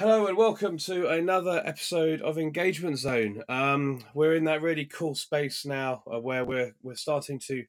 [0.00, 3.42] Hello and welcome to another episode of Engagement Zone.
[3.50, 7.66] Um, we're in that really cool space now uh, where we're we're starting to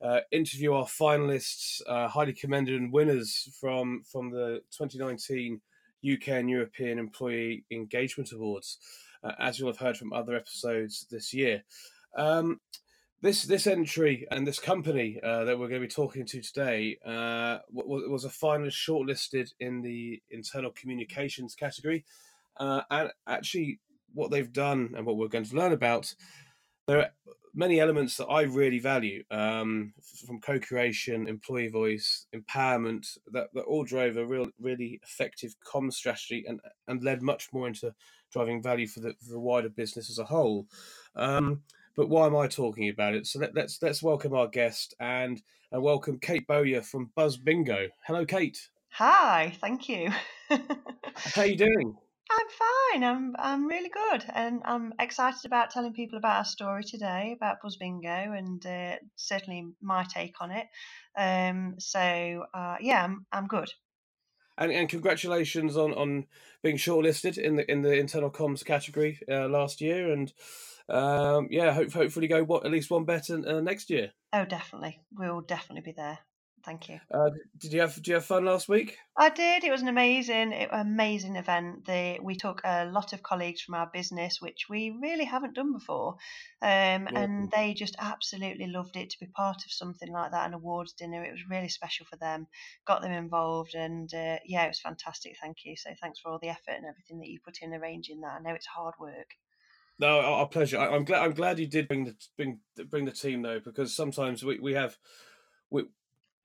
[0.00, 5.60] uh, interview our finalists, uh, highly commended and winners from from the 2019
[6.08, 8.78] UK and European Employee Engagement Awards,
[9.24, 11.64] uh, as you'll have heard from other episodes this year.
[12.16, 12.60] Um,
[13.22, 16.98] this this entry and this company uh, that we're going to be talking to today
[17.06, 22.04] uh, was, was a finalist shortlisted in the internal communications category,
[22.58, 23.78] uh, and actually
[24.12, 26.12] what they've done and what we're going to learn about.
[26.88, 27.10] There are
[27.54, 29.94] many elements that I really value, um,
[30.26, 36.44] from co-creation, employee voice, empowerment, that, that all drove a real, really effective com strategy
[36.48, 37.94] and and led much more into
[38.32, 40.66] driving value for the, for the wider business as a whole.
[41.14, 41.62] Um,
[41.96, 43.26] but why am I talking about it?
[43.26, 45.40] So let, let's, let's welcome our guest and
[45.72, 47.88] and welcome Kate Bowyer from Buzz Bingo.
[48.06, 48.58] Hello, Kate.
[48.90, 50.10] Hi, thank you.
[50.50, 50.58] How
[51.38, 51.96] are you doing?
[52.30, 53.04] I'm fine.
[53.04, 57.56] I'm I'm really good, and I'm excited about telling people about our story today about
[57.62, 60.66] Buzz Bingo and uh, certainly my take on it.
[61.16, 63.70] Um, so uh, yeah, I'm I'm good.
[64.58, 66.26] And, and congratulations on, on
[66.62, 70.32] being shortlisted in the in the internal comms category uh, last year, and
[70.88, 74.12] um, yeah, hope, hopefully go what, at least one better uh, next year.
[74.32, 76.18] Oh, definitely, we'll definitely be there.
[76.64, 77.00] Thank you.
[77.12, 78.96] Uh, did you have Did you have fun last week?
[79.16, 79.64] I did.
[79.64, 81.86] It was an amazing, amazing event.
[81.86, 85.72] The, we took a lot of colleagues from our business, which we really haven't done
[85.72, 86.16] before,
[86.62, 90.54] um, and they just absolutely loved it to be part of something like that, an
[90.54, 91.24] awards dinner.
[91.24, 92.46] It was really special for them.
[92.86, 95.36] Got them involved, and uh, yeah, it was fantastic.
[95.40, 95.74] Thank you.
[95.76, 98.38] So thanks for all the effort and everything that you put in arranging that.
[98.38, 99.30] I know it's hard work.
[99.98, 100.78] No, our pleasure.
[100.78, 101.22] I, am glad.
[101.22, 104.74] I'm glad you did bring the bring bring the team though, because sometimes we, we
[104.74, 104.96] have
[105.70, 105.84] we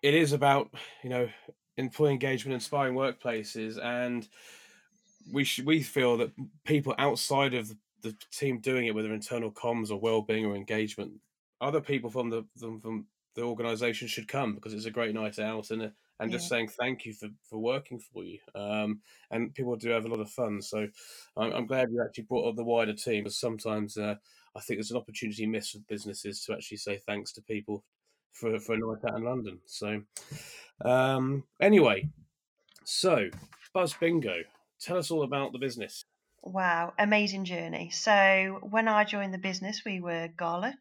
[0.02, 1.30] it is about you know
[1.78, 4.28] employee engagement, inspiring workplaces, and
[5.32, 6.32] we should we feel that
[6.66, 7.72] people outside of
[8.02, 11.12] the team doing it, whether internal comms or well-being or engagement,
[11.62, 15.70] other people from the from the organisation should come because it's a great night out
[15.72, 16.38] and and yeah.
[16.38, 18.40] just saying thank you for, for working for you.
[18.56, 20.62] Um, and people do have a lot of fun.
[20.62, 20.88] So
[21.36, 24.16] I'm, I'm glad you actually brought up the wider team because sometimes uh,
[24.56, 27.84] I think there's an opportunity missed for businesses to actually say thanks to people
[28.34, 29.60] for, for a night out in London.
[29.66, 30.02] So
[30.84, 32.10] um, anyway,
[32.84, 33.30] so
[33.74, 34.36] Buzz Bingo,
[34.80, 36.04] tell us all about the business.
[36.44, 37.90] Wow, amazing journey.
[37.92, 40.74] So when I joined the business, we were Gala.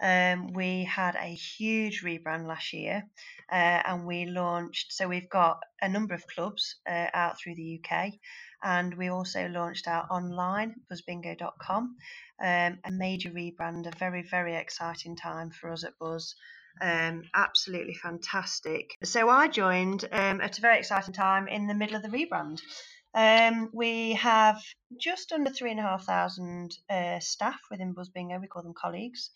[0.00, 3.02] Um, we had a huge rebrand last year
[3.50, 7.80] uh, and we launched, so we've got a number of clubs uh, out through the
[7.82, 8.12] UK
[8.62, 11.96] and we also launched our online, buzzbingo.com,
[12.40, 16.34] um, a major rebrand, a very, very exciting time for us at Buzz.
[16.80, 18.96] Um, absolutely fantastic.
[19.04, 22.60] So I joined um, at a very exciting time in the middle of the rebrand.
[23.14, 24.62] Um, we have
[25.00, 28.38] just under three and a half thousand uh, staff within Buzz Bingo.
[28.38, 29.30] We call them colleagues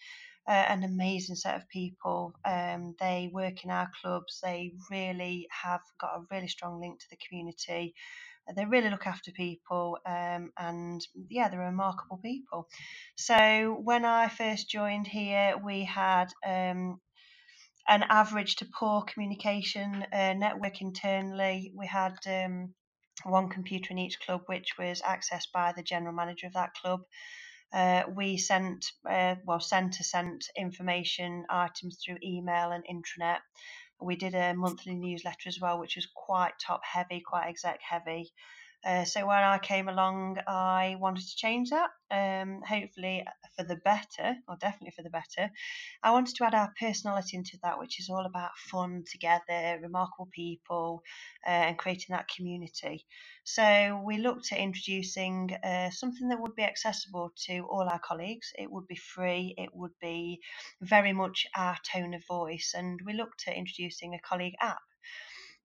[0.46, 2.34] uh, an amazing set of people.
[2.44, 4.40] Um, they work in our clubs.
[4.42, 7.94] They really have got a really strong link to the community.
[8.56, 12.68] They really look after people, um, and yeah, they're remarkable people.
[13.14, 17.00] So when I first joined here, we had um,
[17.88, 21.72] an average to poor communication uh, network internally.
[21.76, 22.74] We had um,
[23.24, 27.00] one computer in each club, which was accessed by the general manager of that club.
[27.72, 33.38] Uh, we sent, uh, well, centre sent information items through email and intranet.
[34.00, 38.32] We did a monthly newsletter as well, which was quite top heavy, quite exec heavy.
[38.84, 43.24] Uh, so when I came along, I wanted to change that, um, hopefully
[43.56, 45.50] for the better, or definitely for the better.
[46.02, 50.28] I wanted to add our personality into that, which is all about fun together, remarkable
[50.32, 51.02] people,
[51.46, 53.06] uh, and creating that community.
[53.44, 58.52] So we looked at introducing uh, something that would be accessible to all our colleagues.
[58.58, 59.54] It would be free.
[59.58, 60.40] It would be
[60.80, 64.80] very much our tone of voice, and we looked at introducing a colleague app.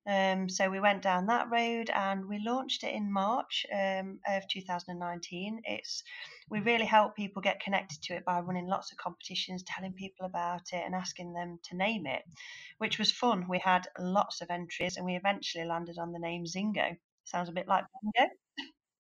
[0.08, 4.48] Um, so we went down that road and we launched it in March um, of
[4.48, 5.62] 2019.
[5.66, 6.04] It's
[6.50, 10.26] we really help people get connected to it by running lots of competitions, telling people
[10.26, 12.22] about it, and asking them to name it,
[12.78, 13.48] which was fun.
[13.50, 16.96] We had lots of entries, and we eventually landed on the name Zingo.
[17.26, 18.32] Sounds a bit like bingo.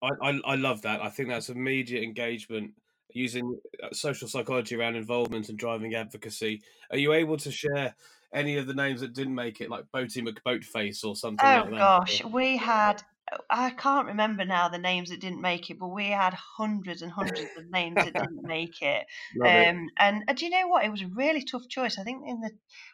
[0.01, 1.01] I, I, I love that.
[1.01, 2.73] I think that's immediate engagement
[3.13, 6.61] using uh, social psychology around involvement and driving advocacy.
[6.91, 7.95] Are you able to share
[8.33, 11.79] any of the names that didn't make it, like Boaty McBoatface or something oh, like
[11.79, 13.03] gosh, we had.
[13.49, 17.11] I can't remember now the names that didn't make it, but we had hundreds and
[17.11, 19.05] hundreds of names that didn't make it.
[19.43, 19.91] Um, it.
[19.97, 20.85] And uh, do you know what?
[20.85, 21.99] It was a really tough choice.
[21.99, 22.51] I think in the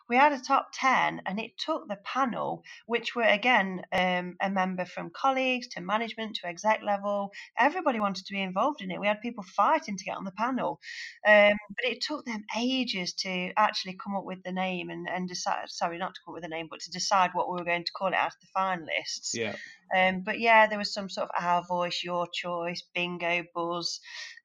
[0.09, 4.49] we had a top 10 and it took the panel which were again um, a
[4.49, 8.99] member from colleagues to management to exec level everybody wanted to be involved in it
[8.99, 10.79] we had people fighting to get on the panel
[11.27, 15.27] um, but it took them ages to actually come up with the name and, and
[15.27, 17.65] decide sorry not to come up with the name but to decide what we were
[17.65, 19.55] going to call it as the finalists Yeah.
[19.95, 23.99] um, but yeah, there was some sort of our voice, your choice, bingo, buzz.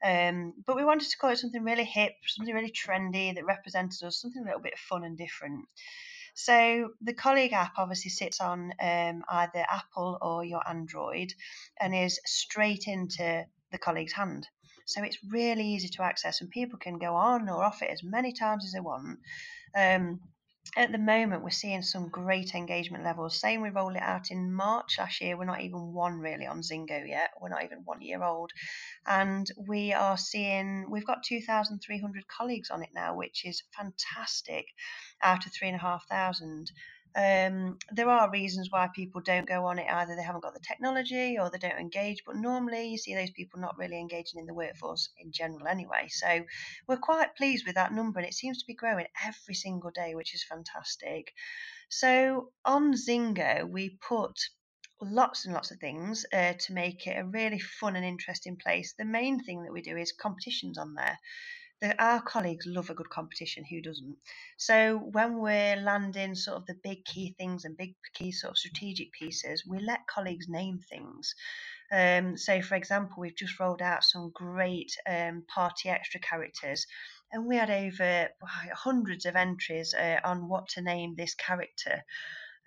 [0.05, 4.03] Um, but we wanted to call it something really hip, something really trendy that represented
[4.05, 5.58] us, something a little bit fun and different.
[6.35, 11.35] So the colleague app obviously sits on um, either Apple or your Android
[11.81, 14.47] and is straight into the colleague's hand.
[14.87, 18.03] So it's really easy to access and people can go on or off it as
[18.03, 19.19] many times as they want.
[19.77, 20.21] Um,
[20.77, 23.41] at the moment, we're seeing some great engagement levels.
[23.41, 26.63] Saying we rolled it out in March last year, we're not even one really on
[26.63, 27.31] Zingo yet.
[27.41, 28.53] We're not even one year old.
[29.07, 34.67] And we are seeing, we've got 2,300 colleagues on it now, which is fantastic
[35.23, 36.71] out of 3,500.
[37.19, 39.91] Um, there are reasons why people don't go on it.
[39.91, 42.23] Either they haven't got the technology or they don't engage.
[42.25, 46.07] But normally, you see those people not really engaging in the workforce in general anyway.
[46.11, 46.45] So
[46.87, 50.15] we're quite pleased with that number, and it seems to be growing every single day,
[50.15, 51.33] which is fantastic.
[51.89, 54.39] So on Zingo, we put
[55.03, 58.95] lots and lots of things uh, to make it a really fun and interesting place.
[58.97, 61.19] The main thing that we do is competitions on there.
[61.81, 63.65] The, our colleagues love a good competition.
[63.65, 64.17] Who doesn't?
[64.57, 68.59] So when we're landing sort of the big key things and big key sort of
[68.59, 71.35] strategic pieces, we let colleagues name things.
[71.91, 76.87] Um, so, for example, we've just rolled out some great um, party extra characters,
[77.33, 78.29] and we had over
[78.75, 82.03] hundreds of entries uh, on what to name this character.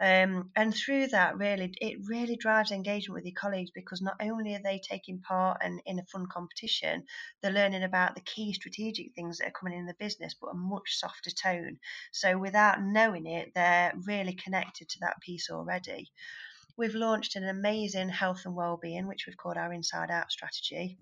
[0.01, 4.56] Um, and through that, really, it really drives engagement with your colleagues because not only
[4.56, 7.03] are they taking part in, in a fun competition,
[7.42, 10.56] they're learning about the key strategic things that are coming in the business, but a
[10.56, 11.77] much softer tone.
[12.12, 16.12] So without knowing it, they're really connected to that piece already.
[16.77, 20.97] We've launched an amazing health and well-being, which we've called our Inside Out strategy.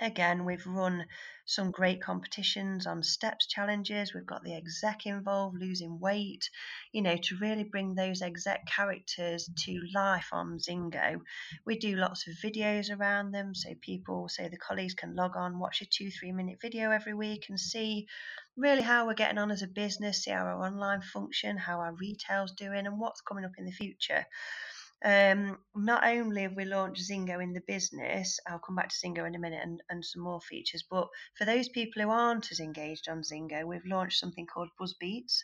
[0.00, 1.06] Again, we've run
[1.44, 4.14] some great competitions on steps challenges.
[4.14, 6.48] We've got the exec involved, losing weight,
[6.92, 11.20] you know, to really bring those exec characters to life on Zingo.
[11.66, 15.58] We do lots of videos around them so people, so the colleagues can log on,
[15.58, 18.06] watch a two, three minute video every week and see
[18.56, 21.94] really how we're getting on as a business, see how our online function, how our
[21.94, 24.24] retail's doing, and what's coming up in the future.
[25.02, 29.26] Um, not only have we launched Zingo in the business, I'll come back to Zingo
[29.26, 31.08] in a minute and, and some more features, but
[31.38, 35.42] for those people who aren't as engaged on Zingo, we've launched something called Buzz Beats.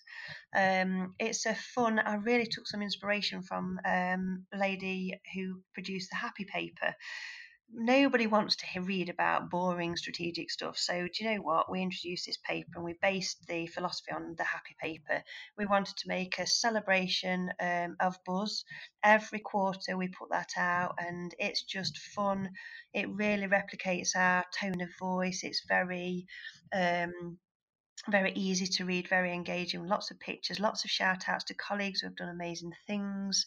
[0.54, 6.10] Um, it's a fun, I really took some inspiration from um, a lady who produced
[6.10, 6.94] the Happy Paper
[7.72, 10.78] nobody wants to read about boring strategic stuff.
[10.78, 11.70] So, do you know what?
[11.70, 15.22] We introduced this paper and we based the philosophy on the happy paper.
[15.58, 18.64] We wanted to make a celebration um, of buzz.
[19.02, 22.50] Every quarter we put that out, and it's just fun.
[22.94, 25.42] It really replicates our tone of voice.
[25.42, 26.26] It's very
[26.74, 27.38] um,
[28.08, 32.00] very easy to read, very engaging, lots of pictures, lots of shout outs to colleagues
[32.00, 33.44] who have done amazing things.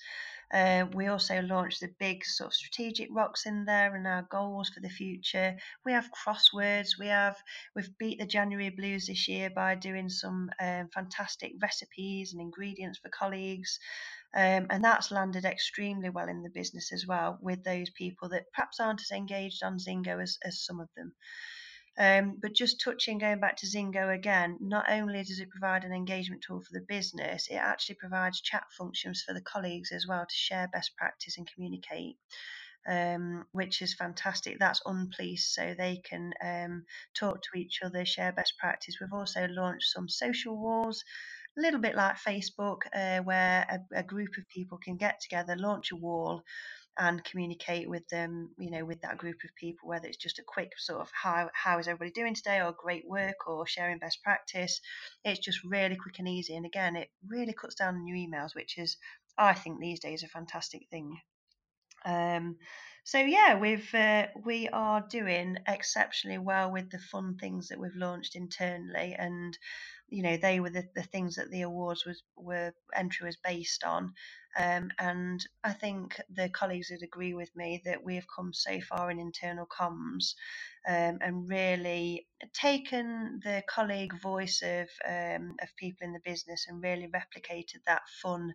[0.54, 4.70] Uh, we also launched the big sort of strategic rocks in there and our goals
[4.70, 5.56] for the future.
[5.86, 6.98] We have crosswords.
[7.00, 7.38] We have
[7.76, 13.00] we've beat the January blues this year by doing some um, fantastic recipes and ingredients
[13.00, 13.80] for colleagues.
[14.36, 18.46] Um, and that's landed extremely well in the business as well with those people that
[18.54, 21.14] perhaps aren't as engaged on Zingo as, as some of them.
[22.00, 25.92] Um, but just touching, going back to Zingo again, not only does it provide an
[25.92, 30.26] engagement tool for the business, it actually provides chat functions for the colleagues as well
[30.26, 32.16] to share best practice and communicate.
[32.88, 34.58] Um, which is fantastic.
[34.58, 38.96] That's unpleased, so they can um, talk to each other, share best practice.
[39.00, 41.04] We've also launched some social walls,
[41.58, 45.58] a little bit like Facebook, uh, where a, a, group of people can get together,
[45.58, 46.42] launch a wall,
[47.00, 50.44] and communicate with them, you know, with that group of people, whether it's just a
[50.46, 54.22] quick sort of how how is everybody doing today or great work or sharing best
[54.22, 54.82] practice.
[55.24, 56.56] It's just really quick and easy.
[56.56, 58.98] And again, it really cuts down on your emails, which is
[59.38, 61.16] I think these days a fantastic thing.
[62.06, 62.58] Um,
[63.06, 67.96] so yeah, we've uh, we are doing exceptionally well with the fun things that we've
[67.96, 69.58] launched internally, and
[70.10, 73.84] you know they were the, the things that the awards was were entry was based
[73.84, 74.14] on.
[74.58, 78.80] Um, and I think the colleagues would agree with me that we have come so
[78.82, 80.34] far in internal comms
[80.88, 86.82] um, and really taken the colleague voice of um, of people in the business and
[86.82, 88.54] really replicated that fun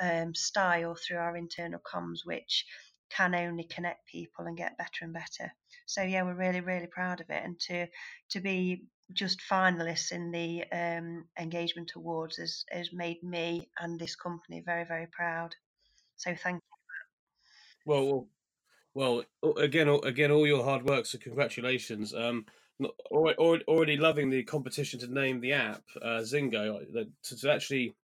[0.00, 2.66] um, style through our internal comms, which
[3.10, 5.52] can only connect people and get better and better.
[5.86, 7.86] So yeah, we're really really proud of it, and to
[8.30, 14.16] to be just finalists in the um, engagement awards has, has made me and this
[14.16, 15.54] company very, very proud.
[16.16, 16.60] So thank you.
[17.84, 18.28] Well,
[18.94, 19.24] well,
[19.56, 21.06] again, again, all your hard work.
[21.06, 22.14] So congratulations.
[22.14, 22.46] Um,
[23.10, 26.80] already, loving the competition to name the app uh, Zingo
[27.24, 27.94] to, to actually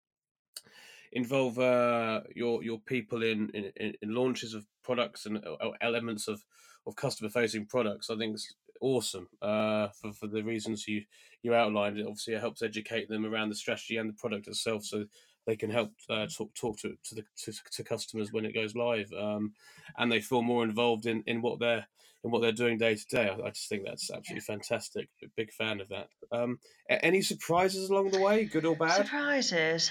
[1.12, 6.44] involve uh, your your people in, in, in launches of products and uh, elements of
[6.86, 8.10] of customer facing products.
[8.10, 8.38] I think
[8.80, 11.02] awesome uh, for for the reasons you
[11.42, 11.98] you outlined.
[11.98, 15.04] It obviously it helps educate them around the strategy and the product itself, so
[15.46, 18.74] they can help uh, talk talk to to the to, to, customers when it goes
[18.74, 19.52] live, um,
[19.96, 21.86] and they feel more involved in, in what they're
[22.24, 23.30] in what they're doing day to day.
[23.30, 24.54] I just think that's absolutely yeah.
[24.54, 25.08] fantastic.
[25.36, 26.08] Big fan of that.
[26.32, 26.58] Um,
[26.88, 29.06] any surprises along the way, good or bad?
[29.06, 29.90] Surprises.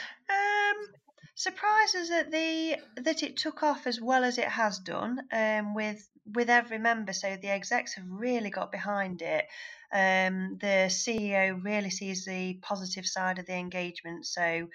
[1.39, 6.09] Surprises that the that it took off as well as it has done um, with
[6.25, 7.13] with every member.
[7.13, 9.45] So the execs have really got behind it.
[9.93, 14.25] Um, the CEO really sees the positive side of the engagement.
[14.25, 14.67] So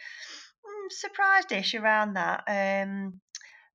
[0.91, 2.45] surprised-ish around that.
[2.47, 3.21] Um,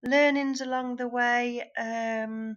[0.01, 1.69] learnings along the way.
[1.77, 2.55] Um,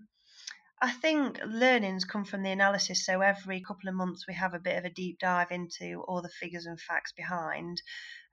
[0.82, 3.04] I think learnings come from the analysis.
[3.04, 6.22] So every couple of months we have a bit of a deep dive into all
[6.22, 7.82] the figures and facts behind,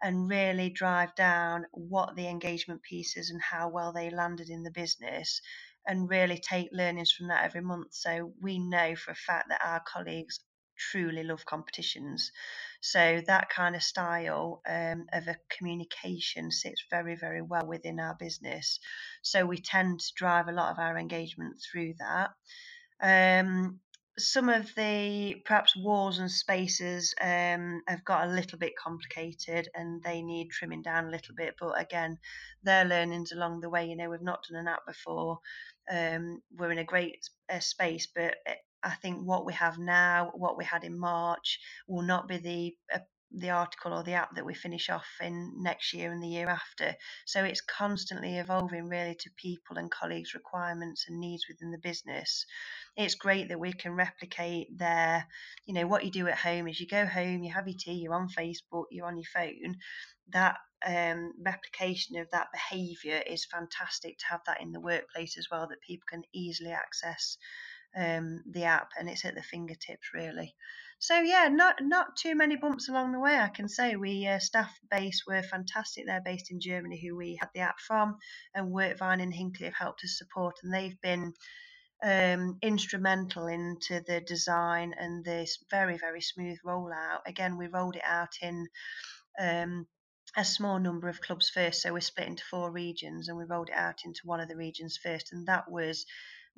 [0.02, 4.72] and really drive down what the engagement pieces and how well they landed in the
[4.72, 5.42] business,
[5.88, 7.94] and really take learnings from that every month.
[7.94, 10.40] So we know for a fact that our colleagues
[10.78, 12.32] truly love competitions.
[12.82, 18.16] So that kind of style um, of a communication sits very, very well within our
[18.20, 18.80] business.
[19.24, 22.30] So we tend to drive a lot of our engagement through that.
[23.02, 23.80] Um,
[24.20, 30.02] some of the perhaps walls and spaces um, have got a little bit complicated and
[30.04, 31.56] they need trimming down a little bit.
[31.60, 32.18] But again,
[32.64, 33.86] they're learnings along the way.
[33.86, 35.40] You know, we've not done an app before.
[35.92, 40.32] Um, we're in a great uh, space, but eh, I think what we have now,
[40.34, 43.00] what we had in March, will not be the uh,
[43.32, 46.48] the article or the app that we finish off in next year and the year
[46.48, 46.96] after.
[47.26, 52.46] So it's constantly evolving really to people and colleagues' requirements and needs within the business.
[52.96, 55.28] It's great that we can replicate their,
[55.66, 57.94] you know, what you do at home is you go home, you have your tea,
[57.94, 59.76] you're on Facebook, you're on your phone.
[60.30, 65.48] That um, replication of that behaviour is fantastic to have that in the workplace as
[65.52, 67.38] well, that people can easily access
[67.96, 70.56] um, the app and it's at the fingertips really.
[71.00, 73.38] So yeah, not not too many bumps along the way.
[73.38, 76.06] I can say we uh, staff base were fantastic.
[76.06, 78.18] They're based in Germany, who we had the app from,
[78.56, 81.34] and Workvine and Hinkley have helped us support, and they've been
[82.04, 87.20] um, instrumental into the design and this very very smooth rollout.
[87.28, 88.68] Again, we rolled it out in.
[89.40, 89.88] Um,
[90.36, 93.70] a small number of clubs first, so we're split into four regions, and we rolled
[93.70, 96.06] it out into one of the regions first, and that was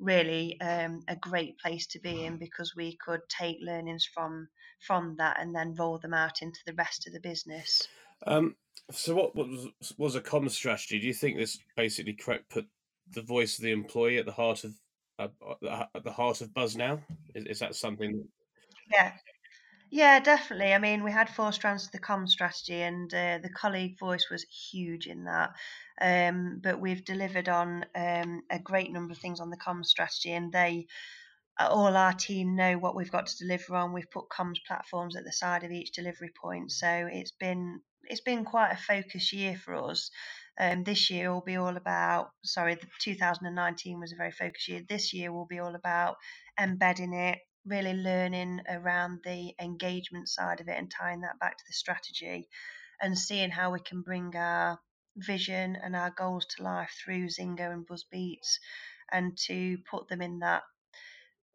[0.00, 4.48] really um, a great place to be in because we could take learnings from
[4.80, 7.86] from that and then roll them out into the rest of the business.
[8.26, 8.56] Um,
[8.90, 10.98] so, what was was a common strategy?
[10.98, 12.66] Do you think this basically correct put
[13.12, 14.74] the voice of the employee at the heart of
[15.18, 17.00] uh, at the heart of Buzz now?
[17.34, 18.26] Is, is that something?
[18.90, 19.12] Yeah,
[19.90, 20.72] yeah, definitely.
[20.72, 24.28] I mean, we had four strands to the com strategy, and uh, the colleague voice
[24.30, 25.50] was huge in that.
[26.00, 30.32] Um, but we've delivered on um, a great number of things on the com strategy,
[30.32, 30.86] and they
[31.58, 33.92] all our team know what we've got to deliver on.
[33.92, 38.22] We've put comms platforms at the side of each delivery point, so it's been it's
[38.22, 40.10] been quite a focus year for us.
[40.58, 42.30] Um, this year will be all about.
[42.44, 44.82] Sorry, 2019 was a very focused year.
[44.88, 46.16] This year will be all about
[46.60, 51.64] embedding it, really learning around the engagement side of it and tying that back to
[51.66, 52.48] the strategy
[53.00, 54.78] and seeing how we can bring our
[55.16, 58.58] vision and our goals to life through Zingo and BuzzBeats
[59.12, 60.62] and to put them in that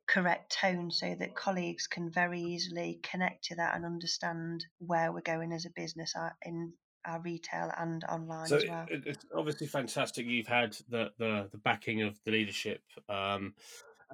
[0.08, 5.22] correct tone so that colleagues can very easily connect to that and understand where we're
[5.22, 6.74] going as a business uh, in
[7.06, 8.86] our retail and online so as well.
[8.90, 13.54] It's obviously fantastic you've had the, the, the backing of the leadership um,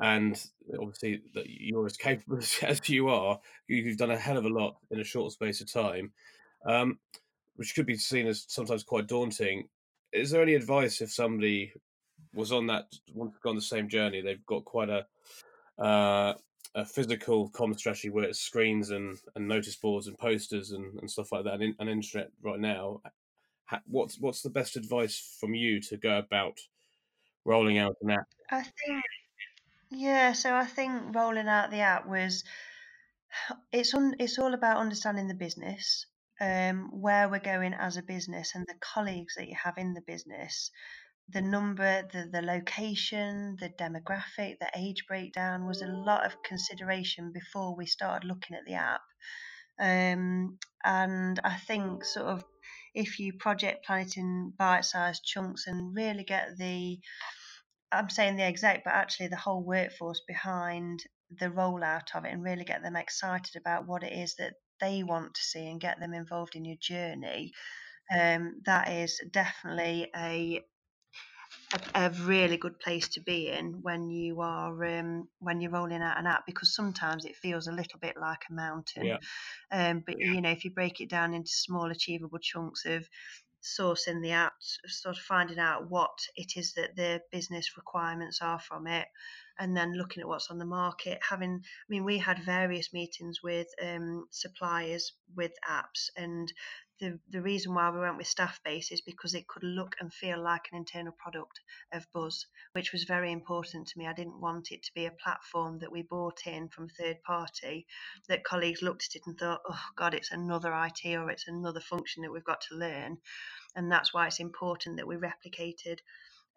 [0.01, 0.43] and
[0.79, 4.75] obviously that you're as capable as you are, you've done a hell of a lot
[4.89, 6.12] in a short space of time,
[6.65, 7.00] um,
[7.55, 9.67] which could be seen as sometimes quite daunting.
[10.12, 11.72] Is there any advice if somebody
[12.34, 14.22] was on that, wanted to go on the same journey?
[14.22, 15.05] They've got quite a
[15.81, 16.34] uh,
[16.75, 21.10] a physical common strategy where it's screens and, and notice boards and posters and, and
[21.10, 23.01] stuff like that, and, and internet right now.
[23.88, 26.60] What's what's the best advice from you to go about
[27.46, 28.27] rolling out an app?
[28.50, 29.03] I think
[29.91, 32.43] yeah, so I think rolling out the app was
[33.74, 36.05] it's un, it's all about understanding the business,
[36.41, 40.01] um, where we're going as a business, and the colleagues that you have in the
[40.07, 40.69] business.
[41.29, 47.31] the number, the, the location, the demographic, the age breakdown was a lot of consideration
[47.33, 49.01] before we started looking at the app.
[49.79, 52.43] Um, and I think sort of
[52.95, 57.00] if you project plan it in bite-sized chunks and really get the
[57.91, 61.03] I'm saying the exec, but actually the whole workforce behind
[61.39, 65.03] the rollout of it and really get them excited about what it is that they
[65.03, 67.51] want to see and get them involved in your journey.
[68.13, 70.62] Um, that is definitely a,
[71.74, 76.01] a, a really good place to be in when you are um, when you're rolling
[76.01, 79.05] out an app because sometimes it feels a little bit like a mountain.
[79.05, 79.17] Yeah.
[79.71, 83.07] Um, but you know, if you break it down into small, achievable chunks of
[83.63, 84.53] sourcing the app,
[84.88, 89.08] sort of finding out what it is that the business requirements are from it,
[89.60, 91.20] and then looking at what's on the market.
[91.27, 96.51] Having, I mean, we had various meetings with um, suppliers with apps, and
[97.01, 100.41] the, the reason why we went with Staffbase is because it could look and feel
[100.41, 101.60] like an internal product
[101.91, 104.05] of Buzz, which was very important to me.
[104.05, 107.88] I didn't want it to be a platform that we bought in from third party
[108.29, 111.81] that colleagues looked at it and thought, oh God, it's another IT or it's another
[111.81, 113.17] function that we've got to learn.
[113.75, 115.98] And that's why it's important that we replicated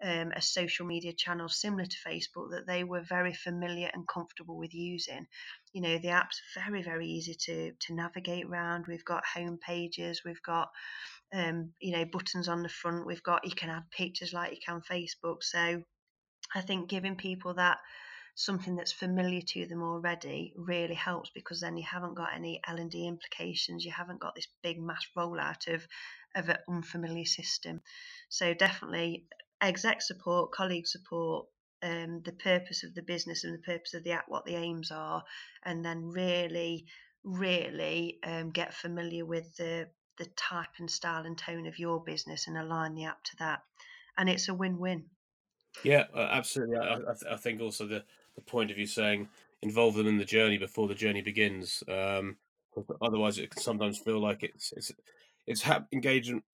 [0.03, 4.57] um, a social media channel similar to Facebook that they were very familiar and comfortable
[4.57, 5.27] with using.
[5.73, 8.87] You know, the app's very, very easy to to navigate around.
[8.87, 10.69] We've got home pages, we've got
[11.33, 14.59] um, you know, buttons on the front, we've got you can add pictures like you
[14.65, 15.43] can Facebook.
[15.43, 15.83] So
[16.55, 17.79] I think giving people that
[18.37, 23.07] something that's familiar to them already really helps because then you haven't got any L&D
[23.07, 25.87] implications you haven't got this big mass rollout of
[26.35, 27.81] of an unfamiliar system
[28.29, 29.25] so definitely
[29.65, 31.47] exec support, colleague support,
[31.83, 34.91] um, the purpose of the business and the purpose of the app, what the aims
[34.91, 35.23] are,
[35.65, 36.87] and then really,
[37.25, 42.47] really um, get familiar with the the type and style and tone of your business
[42.47, 43.63] and align the app to that.
[44.17, 45.07] And it's a win-win.
[45.83, 46.77] Yeah, absolutely.
[46.77, 48.05] I, I, I, think also the,
[48.37, 49.29] the point of you saying
[49.61, 51.83] involve them in the journey before the journey begins.
[51.89, 52.37] Um,
[53.03, 54.93] otherwise, it can sometimes feel like it's it's
[55.47, 56.45] it's ha- engagement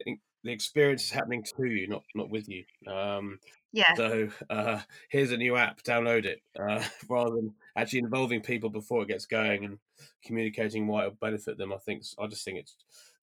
[0.45, 2.65] the experience is happening to you, not not with you.
[2.87, 3.39] Um,
[3.73, 3.95] yeah.
[3.95, 9.03] So uh, here's a new app, download it, uh, rather than actually involving people before
[9.03, 9.79] it gets going and
[10.25, 11.73] communicating why it'll benefit them.
[11.73, 12.77] I think I just think it's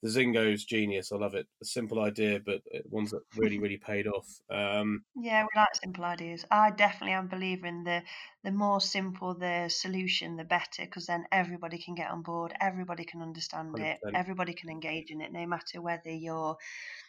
[0.03, 1.11] the Zingo's genius.
[1.11, 1.47] I love it.
[1.61, 4.27] A simple idea, but ones that really, really paid off.
[4.49, 6.45] Um, yeah, we like simple ideas.
[6.51, 8.03] I definitely am in the
[8.43, 13.03] the more simple the solution, the better, because then everybody can get on board, everybody
[13.03, 13.85] can understand 100%.
[13.85, 16.57] it, everybody can engage in it, no matter whether you're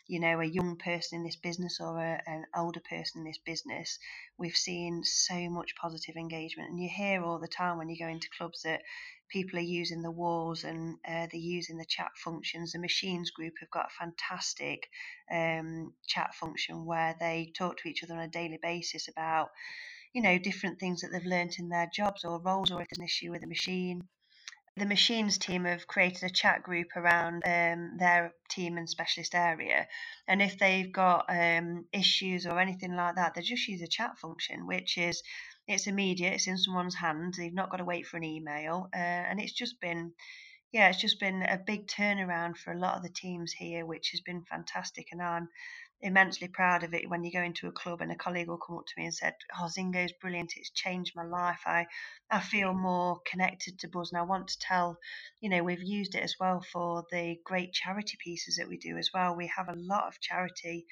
[0.09, 3.39] you know, a young person in this business or a, an older person in this
[3.45, 3.99] business,
[4.39, 6.71] we've seen so much positive engagement.
[6.71, 8.81] And you hear all the time when you go into clubs that
[9.29, 12.73] people are using the walls and uh, they're using the chat functions.
[12.73, 14.89] The machines group have got a fantastic
[15.31, 19.49] um, chat function where they talk to each other on a daily basis about,
[20.13, 22.99] you know, different things that they've learnt in their jobs or roles, or if there's
[22.99, 24.03] an issue with a machine
[24.79, 29.87] the machines team have created a chat group around um, their team and specialist area.
[30.27, 34.19] And if they've got um, issues or anything like that, they just use a chat
[34.19, 35.23] function, which is
[35.67, 37.37] it's immediate, it's in someone's hands.
[37.37, 40.13] They've not got to wait for an email, uh, and it's just been
[40.73, 44.11] yeah, it's just been a big turnaround for a lot of the teams here, which
[44.11, 45.09] has been fantastic.
[45.13, 45.49] And I'm
[46.01, 48.79] immensely proud of it when you go into a club and a colleague will come
[48.79, 50.53] up to me and said, "Oh, Zingo's brilliant.
[50.57, 51.61] It's changed my life.
[51.67, 51.87] I
[52.31, 54.99] I feel more connected to Buzz, and I want to tell,
[55.41, 58.97] you know, we've used it as well for the great charity pieces that we do
[58.97, 59.35] as well.
[59.35, 60.87] We have a lot of charity."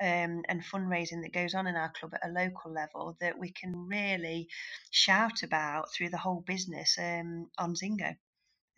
[0.00, 3.50] Um, and fundraising that goes on in our club at a local level that we
[3.50, 4.48] can really
[4.92, 8.16] shout about through the whole business um, on Zingo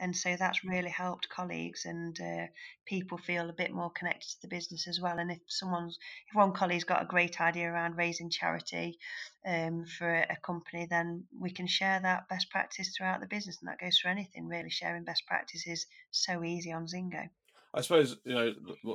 [0.01, 2.47] and so that's really helped colleagues and uh,
[2.87, 5.19] people feel a bit more connected to the business as well.
[5.19, 8.99] And if someone's, if one colleague's got a great idea around raising charity
[9.47, 13.69] um, for a company, then we can share that best practice throughout the business, and
[13.69, 14.71] that goes for anything really.
[14.71, 17.29] Sharing best practice is so easy on Zingo.
[17.75, 18.55] I suppose you know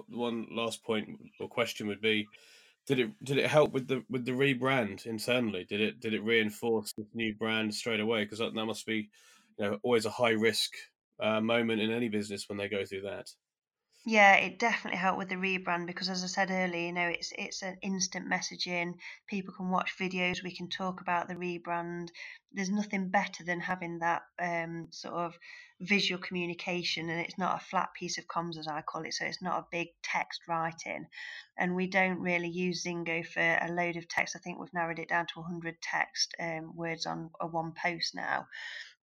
[0.09, 1.07] one last point
[1.39, 2.27] or question would be
[2.87, 6.23] did it did it help with the with the rebrand internally did it did it
[6.23, 9.09] reinforce the new brand straight away because that, that must be
[9.57, 10.73] you know always a high risk
[11.19, 13.27] uh, moment in any business when they go through that.
[14.07, 17.33] Yeah, it definitely helped with the rebrand because, as I said earlier, you know, it's
[17.37, 18.93] it's an instant messaging.
[19.27, 20.43] People can watch videos.
[20.43, 22.09] We can talk about the rebrand.
[22.51, 25.33] There's nothing better than having that um, sort of
[25.81, 29.13] visual communication, and it's not a flat piece of comms as I call it.
[29.15, 31.07] So it's not a big text writing.
[31.57, 34.35] and we don't really use Zingo for a load of text.
[34.35, 38.13] I think we've narrowed it down to 100 text um, words on a one post
[38.15, 38.47] now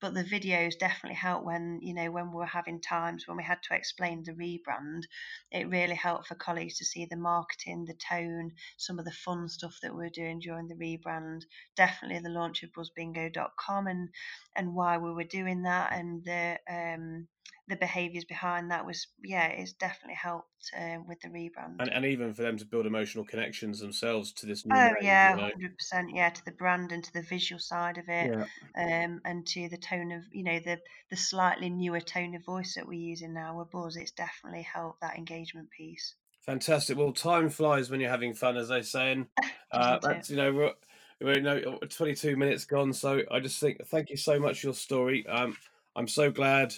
[0.03, 3.45] but the videos definitely helped when you know when we were having times when we
[3.45, 5.05] had to explain the rebrand
[5.51, 9.49] it really helped for colleagues to see the marketing the tone some of the fun
[9.49, 11.43] stuff that we are doing during the rebrand.
[11.77, 14.09] Definitely the launch of buzzbingo.com and
[14.57, 17.29] and why we were doing that and the um
[17.69, 21.77] the behaviors behind that was yeah it's definitely helped uh, with the rebrand.
[21.79, 24.95] And, and even for them to build emotional connections themselves to this new oh name,
[25.01, 25.69] yeah you know?
[25.95, 28.35] 100% yeah to the brand and to the visual side of it
[28.77, 29.05] yeah.
[29.05, 30.79] um and to the tone of you know the
[31.11, 35.01] the slightly newer tone of voice that we're using now with buzz it's definitely helped
[35.01, 36.15] that engagement piece.
[36.45, 36.99] Fantastic.
[36.99, 39.27] Well time flies when you're having fun as they say and
[39.73, 40.73] uh, that's you know we're,
[41.21, 44.69] we're you know, 22 minutes gone so i just think thank you so much for
[44.69, 45.25] your story.
[45.29, 45.57] Um
[45.95, 46.75] i'm so glad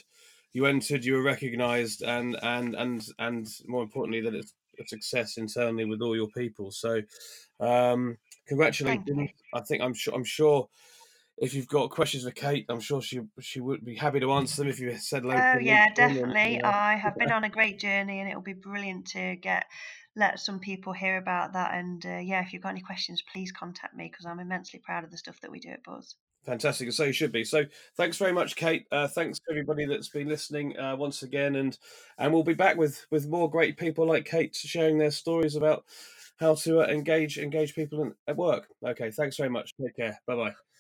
[0.55, 5.37] you entered you were recognized and and and and more importantly that it's a success
[5.37, 7.03] internally with all your people so
[7.61, 8.17] um
[8.49, 10.69] congratulations i think i'm sure i'm sure
[11.37, 14.63] if you've got questions for Kate, I'm sure she she would be happy to answer
[14.63, 15.55] them if you said later.
[15.57, 16.63] Oh yeah, and, definitely.
[16.63, 19.65] I have been on a great journey, and it'll be brilliant to get
[20.15, 21.75] let some people hear about that.
[21.75, 25.03] And uh, yeah, if you've got any questions, please contact me because I'm immensely proud
[25.03, 26.15] of the stuff that we do at Buzz.
[26.45, 26.93] Fantastic.
[26.93, 27.45] So you should be.
[27.45, 27.65] So
[27.97, 28.87] thanks very much, Kate.
[28.93, 31.77] Uh, thanks to everybody that's been listening uh, once again, and
[32.19, 35.85] and we'll be back with with more great people like Kate sharing their stories about
[36.39, 38.69] how to uh, engage engage people in, at work.
[38.87, 39.11] Okay.
[39.11, 39.73] Thanks very much.
[39.81, 40.21] Take care.
[40.27, 40.74] Bye bye.